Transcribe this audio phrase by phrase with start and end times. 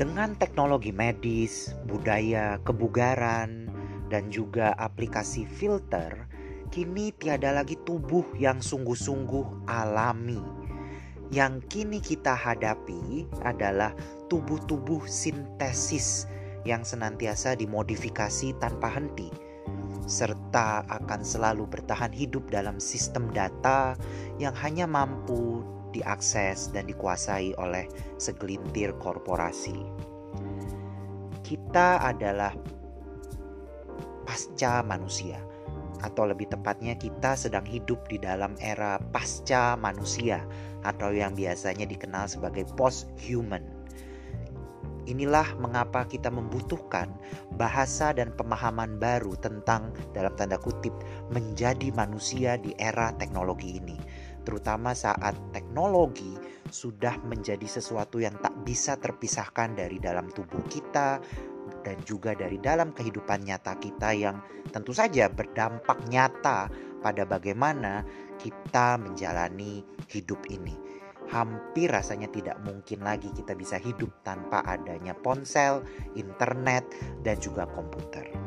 [0.00, 3.68] Dengan teknologi medis, budaya, kebugaran,
[4.08, 6.24] dan juga aplikasi filter,
[6.72, 10.40] kini tiada lagi tubuh yang sungguh-sungguh alami.
[11.28, 13.92] Yang kini kita hadapi adalah
[14.32, 16.24] tubuh-tubuh sintesis
[16.64, 19.28] yang senantiasa dimodifikasi tanpa henti,
[20.08, 24.00] serta akan selalu bertahan hidup dalam sistem data
[24.40, 27.86] yang hanya mampu diakses dan dikuasai oleh
[28.16, 29.76] segelintir korporasi.
[31.44, 32.54] Kita adalah
[34.22, 35.42] pasca manusia,
[36.00, 40.46] atau lebih tepatnya, kita sedang hidup di dalam era pasca manusia,
[40.86, 43.60] atau yang biasanya dikenal sebagai post-human.
[45.10, 47.10] Inilah mengapa kita membutuhkan
[47.58, 50.94] bahasa dan pemahaman baru tentang, dalam tanda kutip,
[51.34, 53.98] menjadi manusia di era teknologi ini
[54.42, 56.36] terutama saat teknologi
[56.70, 61.20] sudah menjadi sesuatu yang tak bisa terpisahkan dari dalam tubuh kita
[61.82, 66.68] dan juga dari dalam kehidupan nyata kita yang tentu saja berdampak nyata
[67.00, 68.04] pada bagaimana
[68.36, 70.76] kita menjalani hidup ini.
[71.30, 75.86] Hampir rasanya tidak mungkin lagi kita bisa hidup tanpa adanya ponsel,
[76.18, 76.82] internet,
[77.22, 78.39] dan juga komputer.